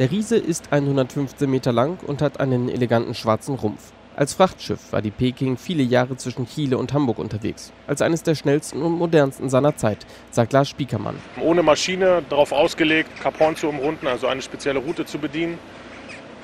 Der 0.00 0.10
Riese 0.10 0.36
ist 0.36 0.72
115 0.72 1.48
Meter 1.48 1.72
lang 1.72 1.98
und 2.04 2.20
hat 2.20 2.40
einen 2.40 2.68
eleganten 2.68 3.14
schwarzen 3.14 3.54
Rumpf. 3.54 3.92
Als 4.16 4.34
Frachtschiff 4.34 4.92
war 4.92 5.00
die 5.00 5.12
Peking 5.12 5.56
viele 5.56 5.84
Jahre 5.84 6.16
zwischen 6.16 6.48
Chile 6.48 6.78
und 6.78 6.92
Hamburg 6.92 7.20
unterwegs. 7.20 7.72
Als 7.86 8.02
eines 8.02 8.24
der 8.24 8.34
schnellsten 8.34 8.82
und 8.82 8.90
modernsten 8.90 9.48
seiner 9.48 9.76
Zeit, 9.76 10.04
sagt 10.32 10.52
Lars 10.52 10.68
Spiekermann. 10.68 11.14
Ohne 11.40 11.62
Maschine, 11.62 12.24
darauf 12.28 12.50
ausgelegt, 12.50 13.08
Cap 13.20 13.38
Horn 13.38 13.54
zu 13.54 13.68
umrunden, 13.68 14.08
also 14.08 14.26
eine 14.26 14.42
spezielle 14.42 14.80
Route 14.80 15.06
zu 15.06 15.18
bedienen. 15.18 15.60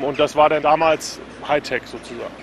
Und 0.00 0.18
das 0.18 0.34
war 0.34 0.48
dann 0.48 0.64
damals 0.64 1.20
Hightech 1.46 1.82
sozusagen. 1.86 2.34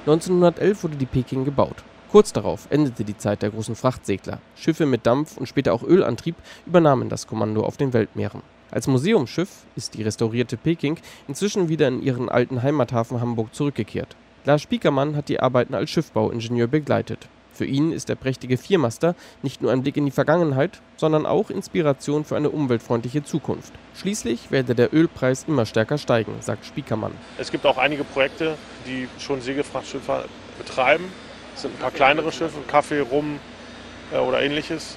1911 0.00 0.84
wurde 0.84 0.96
die 0.96 1.06
Peking 1.06 1.46
gebaut. 1.46 1.76
Kurz 2.12 2.34
darauf 2.34 2.66
endete 2.68 3.04
die 3.04 3.16
Zeit 3.16 3.40
der 3.40 3.48
großen 3.48 3.76
Frachtsegler. 3.76 4.40
Schiffe 4.56 4.84
mit 4.84 5.06
Dampf 5.06 5.38
und 5.38 5.46
später 5.46 5.72
auch 5.72 5.82
Ölantrieb 5.82 6.36
übernahmen 6.66 7.08
das 7.08 7.26
Kommando 7.26 7.62
auf 7.62 7.78
den 7.78 7.94
Weltmeeren. 7.94 8.42
Als 8.70 8.86
Museumsschiff 8.86 9.48
ist 9.76 9.94
die 9.94 10.02
restaurierte 10.02 10.56
Peking 10.56 10.98
inzwischen 11.28 11.68
wieder 11.68 11.88
in 11.88 12.02
ihren 12.02 12.28
alten 12.28 12.62
Heimathafen 12.62 13.20
Hamburg 13.20 13.54
zurückgekehrt. 13.54 14.16
Lars 14.44 14.62
Spiekermann 14.62 15.16
hat 15.16 15.28
die 15.28 15.40
Arbeiten 15.40 15.74
als 15.74 15.90
Schiffbauingenieur 15.90 16.66
begleitet. 16.66 17.28
Für 17.52 17.66
ihn 17.66 17.92
ist 17.92 18.08
der 18.08 18.14
prächtige 18.14 18.56
Viermaster 18.56 19.14
nicht 19.42 19.60
nur 19.60 19.72
ein 19.72 19.82
Blick 19.82 19.96
in 19.96 20.06
die 20.06 20.12
Vergangenheit, 20.12 20.80
sondern 20.96 21.26
auch 21.26 21.50
Inspiration 21.50 22.24
für 22.24 22.36
eine 22.36 22.48
umweltfreundliche 22.48 23.22
Zukunft. 23.24 23.72
Schließlich 23.94 24.50
werde 24.50 24.74
der 24.74 24.94
Ölpreis 24.94 25.44
immer 25.46 25.66
stärker 25.66 25.98
steigen, 25.98 26.36
sagt 26.40 26.64
Spiekermann. 26.64 27.12
Es 27.38 27.50
gibt 27.50 27.66
auch 27.66 27.76
einige 27.76 28.04
Projekte, 28.04 28.56
die 28.86 29.08
schon 29.18 29.40
Segelfrachtschiffe 29.42 30.24
betreiben 30.58 31.04
das 31.60 31.62
sind 31.62 31.76
ein 31.76 31.80
paar 31.80 31.90
kleinere 31.90 32.32
Schiffe, 32.32 32.58
Kaffee, 32.66 33.00
Rum 33.00 33.38
äh, 34.12 34.16
oder 34.16 34.40
ähnliches. 34.40 34.96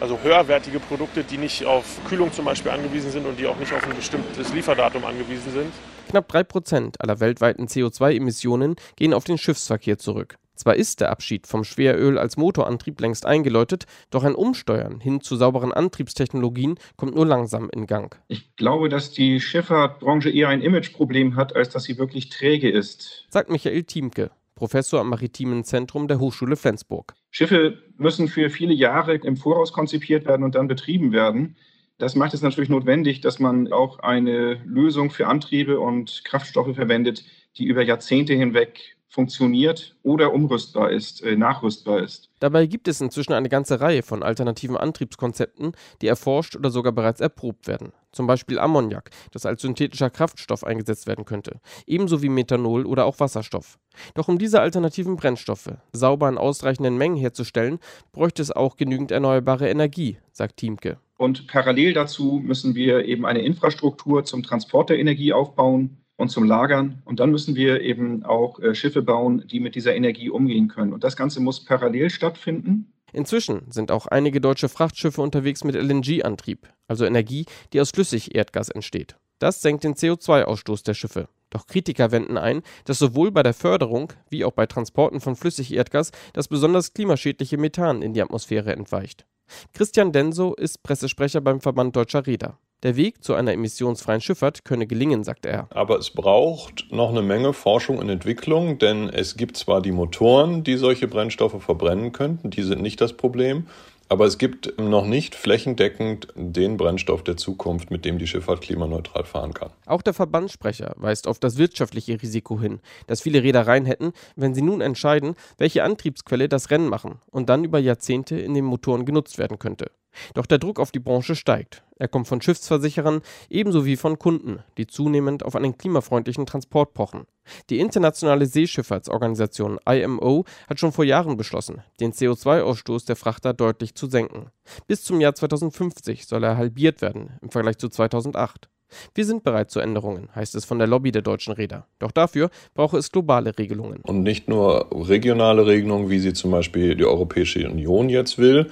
Also 0.00 0.18
höherwertige 0.22 0.80
Produkte, 0.80 1.24
die 1.24 1.38
nicht 1.38 1.64
auf 1.64 2.00
Kühlung 2.08 2.32
zum 2.32 2.44
Beispiel 2.44 2.72
angewiesen 2.72 3.10
sind 3.10 3.26
und 3.26 3.38
die 3.38 3.46
auch 3.46 3.56
nicht 3.58 3.72
auf 3.72 3.84
ein 3.84 3.94
bestimmtes 3.94 4.52
Lieferdatum 4.52 5.04
angewiesen 5.04 5.52
sind. 5.52 5.72
Knapp 6.08 6.30
3% 6.30 6.94
aller 6.98 7.20
weltweiten 7.20 7.66
CO2-Emissionen 7.66 8.76
gehen 8.96 9.14
auf 9.14 9.24
den 9.24 9.38
Schiffsverkehr 9.38 9.98
zurück. 9.98 10.36
Zwar 10.56 10.76
ist 10.76 11.00
der 11.00 11.10
Abschied 11.10 11.46
vom 11.46 11.64
Schweröl 11.64 12.16
als 12.16 12.36
Motorantrieb 12.36 13.00
längst 13.00 13.26
eingeläutet, 13.26 13.86
doch 14.10 14.22
ein 14.22 14.34
Umsteuern 14.34 15.00
hin 15.00 15.20
zu 15.20 15.36
sauberen 15.36 15.72
Antriebstechnologien 15.72 16.78
kommt 16.96 17.14
nur 17.14 17.26
langsam 17.26 17.68
in 17.70 17.86
Gang. 17.86 18.16
Ich 18.28 18.54
glaube, 18.56 18.88
dass 18.88 19.10
die 19.10 19.40
Schifffahrtbranche 19.40 20.30
eher 20.30 20.48
ein 20.48 20.62
Imageproblem 20.62 21.34
hat, 21.36 21.56
als 21.56 21.70
dass 21.70 21.84
sie 21.84 21.98
wirklich 21.98 22.28
träge 22.28 22.70
ist. 22.70 23.26
Sagt 23.30 23.50
Michael 23.50 23.82
Thiemke, 23.82 24.30
Professor 24.54 25.00
am 25.00 25.08
Maritimen 25.08 25.64
Zentrum 25.64 26.08
der 26.08 26.20
Hochschule 26.20 26.56
Flensburg. 26.56 27.14
Schiffe 27.30 27.82
müssen 27.96 28.28
für 28.28 28.50
viele 28.50 28.74
Jahre 28.74 29.16
im 29.16 29.36
Voraus 29.36 29.72
konzipiert 29.72 30.26
werden 30.26 30.44
und 30.44 30.54
dann 30.54 30.68
betrieben 30.68 31.12
werden. 31.12 31.56
Das 31.98 32.14
macht 32.14 32.34
es 32.34 32.42
natürlich 32.42 32.70
notwendig, 32.70 33.20
dass 33.20 33.38
man 33.38 33.72
auch 33.72 34.00
eine 34.00 34.54
Lösung 34.64 35.10
für 35.10 35.26
Antriebe 35.26 35.78
und 35.78 36.22
Kraftstoffe 36.24 36.74
verwendet, 36.74 37.24
die 37.56 37.64
über 37.64 37.82
Jahrzehnte 37.82 38.34
hinweg 38.34 38.93
funktioniert 39.14 39.94
oder 40.02 40.34
umrüstbar 40.34 40.90
ist, 40.90 41.22
äh, 41.22 41.36
nachrüstbar 41.36 42.02
ist. 42.02 42.30
Dabei 42.40 42.66
gibt 42.66 42.88
es 42.88 43.00
inzwischen 43.00 43.32
eine 43.32 43.48
ganze 43.48 43.80
Reihe 43.80 44.02
von 44.02 44.24
alternativen 44.24 44.76
Antriebskonzepten, 44.76 45.72
die 46.02 46.08
erforscht 46.08 46.56
oder 46.56 46.70
sogar 46.70 46.92
bereits 46.92 47.20
erprobt 47.20 47.68
werden. 47.68 47.92
Zum 48.10 48.26
Beispiel 48.26 48.58
Ammoniak, 48.58 49.10
das 49.32 49.46
als 49.46 49.62
synthetischer 49.62 50.10
Kraftstoff 50.10 50.64
eingesetzt 50.64 51.06
werden 51.06 51.24
könnte, 51.24 51.60
ebenso 51.86 52.22
wie 52.22 52.28
Methanol 52.28 52.86
oder 52.86 53.06
auch 53.06 53.20
Wasserstoff. 53.20 53.78
Doch 54.14 54.28
um 54.28 54.38
diese 54.38 54.60
alternativen 54.60 55.16
Brennstoffe 55.16 55.70
sauber 55.92 56.28
in 56.28 56.36
ausreichenden 56.36 56.98
Mengen 56.98 57.16
herzustellen, 57.16 57.78
bräuchte 58.12 58.42
es 58.42 58.50
auch 58.50 58.76
genügend 58.76 59.12
erneuerbare 59.12 59.68
Energie, 59.68 60.18
sagt 60.32 60.56
Thiemke. 60.56 60.98
Und 61.16 61.46
parallel 61.46 61.92
dazu 61.92 62.40
müssen 62.44 62.74
wir 62.74 63.04
eben 63.04 63.24
eine 63.24 63.42
Infrastruktur 63.42 64.24
zum 64.24 64.42
Transport 64.42 64.90
der 64.90 64.98
Energie 64.98 65.32
aufbauen 65.32 66.03
und 66.16 66.30
zum 66.30 66.44
Lagern. 66.44 67.02
Und 67.04 67.20
dann 67.20 67.30
müssen 67.30 67.54
wir 67.54 67.80
eben 67.80 68.24
auch 68.24 68.58
äh, 68.60 68.74
Schiffe 68.74 69.02
bauen, 69.02 69.44
die 69.50 69.60
mit 69.60 69.74
dieser 69.74 69.94
Energie 69.94 70.30
umgehen 70.30 70.68
können. 70.68 70.92
Und 70.92 71.04
das 71.04 71.16
Ganze 71.16 71.40
muss 71.40 71.64
parallel 71.64 72.10
stattfinden. 72.10 72.92
Inzwischen 73.12 73.70
sind 73.70 73.92
auch 73.92 74.06
einige 74.06 74.40
deutsche 74.40 74.68
Frachtschiffe 74.68 75.22
unterwegs 75.22 75.62
mit 75.62 75.76
LNG-Antrieb, 75.76 76.68
also 76.88 77.04
Energie, 77.04 77.46
die 77.72 77.80
aus 77.80 77.90
Flüssigerdgas 77.90 78.70
entsteht. 78.70 79.16
Das 79.38 79.62
senkt 79.62 79.84
den 79.84 79.94
CO2-Ausstoß 79.94 80.84
der 80.84 80.94
Schiffe. 80.94 81.28
Doch 81.50 81.68
Kritiker 81.68 82.10
wenden 82.10 82.36
ein, 82.36 82.62
dass 82.84 82.98
sowohl 82.98 83.30
bei 83.30 83.44
der 83.44 83.54
Förderung 83.54 84.12
wie 84.30 84.44
auch 84.44 84.52
bei 84.52 84.66
Transporten 84.66 85.20
von 85.20 85.36
Flüssigerdgas 85.36 86.10
das 86.32 86.48
besonders 86.48 86.94
klimaschädliche 86.94 87.56
Methan 87.56 88.02
in 88.02 88.14
die 88.14 88.22
Atmosphäre 88.22 88.72
entweicht. 88.72 89.26
Christian 89.72 90.10
Denso 90.10 90.54
ist 90.54 90.82
Pressesprecher 90.82 91.40
beim 91.40 91.60
Verband 91.60 91.94
Deutscher 91.94 92.26
Räder. 92.26 92.58
Der 92.84 92.96
Weg 92.96 93.24
zu 93.24 93.32
einer 93.32 93.52
emissionsfreien 93.52 94.20
Schifffahrt 94.20 94.66
könne 94.66 94.86
gelingen, 94.86 95.24
sagt 95.24 95.46
er. 95.46 95.68
Aber 95.70 95.98
es 95.98 96.10
braucht 96.10 96.92
noch 96.92 97.08
eine 97.08 97.22
Menge 97.22 97.54
Forschung 97.54 97.96
und 97.96 98.10
Entwicklung, 98.10 98.78
denn 98.78 99.08
es 99.08 99.38
gibt 99.38 99.56
zwar 99.56 99.80
die 99.80 99.90
Motoren, 99.90 100.64
die 100.64 100.76
solche 100.76 101.08
Brennstoffe 101.08 101.62
verbrennen 101.62 102.12
könnten, 102.12 102.50
die 102.50 102.62
sind 102.62 102.82
nicht 102.82 103.00
das 103.00 103.14
Problem. 103.14 103.66
Aber 104.10 104.26
es 104.26 104.36
gibt 104.36 104.78
noch 104.78 105.06
nicht 105.06 105.34
flächendeckend 105.34 106.28
den 106.36 106.76
Brennstoff 106.76 107.24
der 107.24 107.38
Zukunft, 107.38 107.90
mit 107.90 108.04
dem 108.04 108.18
die 108.18 108.26
Schifffahrt 108.26 108.60
klimaneutral 108.60 109.24
fahren 109.24 109.54
kann. 109.54 109.70
Auch 109.86 110.02
der 110.02 110.12
Verbandssprecher 110.12 110.92
weist 110.98 111.26
auf 111.26 111.38
das 111.38 111.56
wirtschaftliche 111.56 112.20
Risiko 112.20 112.60
hin, 112.60 112.80
das 113.06 113.22
viele 113.22 113.42
Reedereien 113.42 113.86
hätten, 113.86 114.12
wenn 114.36 114.54
sie 114.54 114.60
nun 114.60 114.82
entscheiden, 114.82 115.36
welche 115.56 115.84
Antriebsquelle 115.84 116.50
das 116.50 116.70
Rennen 116.70 116.90
machen 116.90 117.18
und 117.30 117.48
dann 117.48 117.64
über 117.64 117.78
Jahrzehnte 117.78 118.38
in 118.38 118.52
den 118.52 118.66
Motoren 118.66 119.06
genutzt 119.06 119.38
werden 119.38 119.58
könnte. 119.58 119.90
Doch 120.34 120.46
der 120.46 120.58
Druck 120.58 120.80
auf 120.80 120.92
die 120.92 121.00
Branche 121.00 121.36
steigt. 121.36 121.82
Er 121.96 122.08
kommt 122.08 122.26
von 122.26 122.40
Schiffsversicherern 122.40 123.22
ebenso 123.48 123.84
wie 123.84 123.96
von 123.96 124.18
Kunden, 124.18 124.60
die 124.78 124.86
zunehmend 124.86 125.44
auf 125.44 125.54
einen 125.54 125.78
klimafreundlichen 125.78 126.46
Transport 126.46 126.92
pochen. 126.92 127.26
Die 127.70 127.78
internationale 127.78 128.46
Seeschifffahrtsorganisation 128.46 129.78
IMO 129.88 130.44
hat 130.68 130.80
schon 130.80 130.92
vor 130.92 131.04
Jahren 131.04 131.36
beschlossen, 131.36 131.82
den 132.00 132.12
CO2-Ausstoß 132.12 133.06
der 133.06 133.16
Frachter 133.16 133.54
deutlich 133.54 133.94
zu 133.94 134.06
senken. 134.06 134.50
Bis 134.86 135.04
zum 135.04 135.20
Jahr 135.20 135.34
2050 135.34 136.26
soll 136.26 136.44
er 136.44 136.56
halbiert 136.56 137.00
werden 137.00 137.38
im 137.42 137.50
Vergleich 137.50 137.78
zu 137.78 137.88
2008. 137.88 138.68
Wir 139.14 139.24
sind 139.24 139.42
bereit 139.42 139.70
zu 139.70 139.80
Änderungen, 139.80 140.28
heißt 140.34 140.54
es 140.54 140.64
von 140.64 140.78
der 140.78 140.86
Lobby 140.86 141.12
der 141.12 141.22
deutschen 141.22 141.52
Räder. 141.52 141.86
Doch 141.98 142.10
dafür 142.10 142.50
brauche 142.74 142.98
es 142.98 143.10
globale 143.10 143.56
Regelungen. 143.58 144.00
Und 144.02 144.22
nicht 144.22 144.48
nur 144.48 144.88
regionale 144.92 145.66
Regelungen, 145.66 146.10
wie 146.10 146.18
sie 146.18 146.32
zum 146.32 146.50
Beispiel 146.50 146.94
die 146.94 147.04
Europäische 147.04 147.68
Union 147.68 148.08
jetzt 148.08 148.38
will. 148.38 148.70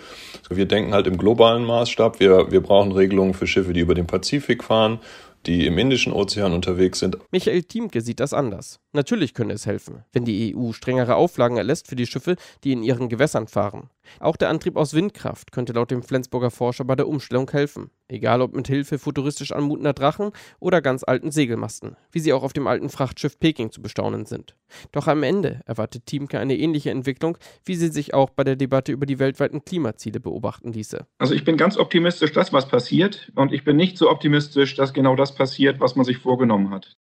Wir 0.51 0.67
denken 0.67 0.93
halt 0.95 1.06
im 1.06 1.19
globalen 1.19 1.65
Maßstab. 1.65 2.21
Wir, 2.21 2.51
wir 2.51 2.61
brauchen 2.61 2.93
Regelungen 2.93 3.34
für 3.34 3.47
Schiffe, 3.47 3.72
die 3.72 3.81
über 3.81 3.95
den 3.95 4.06
Pazifik 4.06 4.65
fahren 4.65 5.01
die 5.47 5.66
im 5.66 5.78
Indischen 5.78 6.12
Ozean 6.12 6.53
unterwegs 6.53 6.98
sind. 6.98 7.19
Michael 7.30 7.62
Thiemke 7.62 8.00
sieht 8.00 8.20
das 8.20 8.32
anders. 8.32 8.80
Natürlich 8.92 9.34
könne 9.34 9.54
es 9.54 9.66
helfen, 9.66 10.04
wenn 10.12 10.25
die 10.25 10.54
EU 10.54 10.72
strengere 10.72 11.16
Auflagen 11.16 11.56
erlässt 11.56 11.88
für 11.88 11.97
die 11.97 12.06
Schiffe, 12.06 12.36
die 12.64 12.72
in 12.72 12.82
ihren 12.82 13.08
Gewässern 13.08 13.48
fahren. 13.48 13.91
Auch 14.20 14.36
der 14.36 14.50
Antrieb 14.50 14.76
aus 14.76 14.94
Windkraft 14.94 15.53
könnte 15.53 15.72
laut 15.72 15.91
dem 15.91 16.03
Flensburger 16.03 16.50
Forscher 16.50 16.84
bei 16.84 16.97
der 16.97 17.08
Umstellung 17.08 17.50
helfen. 17.50 17.91
Egal 18.08 18.42
ob 18.42 18.54
mit 18.54 18.69
Hilfe 18.69 18.98
futuristisch 18.98 19.53
anmutender 19.53 19.94
Drachen 19.94 20.32
oder 20.60 20.82
ganz 20.82 21.03
alten 21.03 21.30
Segelmasten, 21.30 21.97
wie 22.10 22.20
sie 22.20 22.32
auch 22.34 22.42
auf 22.42 22.53
dem 22.53 22.66
alten 22.66 22.91
Frachtschiff 22.91 23.38
Peking 23.38 23.70
zu 23.70 23.80
bestaunen 23.80 24.26
sind. 24.26 24.54
Doch 24.91 25.06
am 25.06 25.22
Ende 25.22 25.60
erwartet 25.64 26.04
Thiemke 26.06 26.38
eine 26.38 26.56
ähnliche 26.56 26.91
Entwicklung, 26.91 27.38
wie 27.64 27.74
sie 27.74 27.88
sich 27.88 28.12
auch 28.12 28.28
bei 28.28 28.44
der 28.44 28.56
Debatte 28.56 28.92
über 28.92 29.06
die 29.06 29.19
weltweiten 29.19 29.64
Klimaziele 29.64 30.20
beobachten 30.20 30.72
ließe. 30.72 31.06
Also 31.19 31.34
ich 31.34 31.44
bin 31.44 31.56
ganz 31.56 31.78
optimistisch, 31.78 32.32
dass 32.32 32.53
was 32.53 32.69
passiert 32.69 33.32
und 33.34 33.53
ich 33.53 33.64
bin 33.64 33.76
nicht 33.76 33.97
so 33.97 34.10
optimistisch, 34.10 34.74
dass 34.74 34.92
genau 34.92 35.16
das 35.16 35.31
passiert, 35.32 35.81
was 35.81 35.97
man 35.97 36.04
sich 36.04 36.19
vorgenommen 36.19 36.70
hat. 36.70 36.97